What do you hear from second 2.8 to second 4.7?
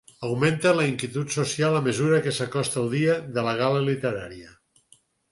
el dia de la gala literària.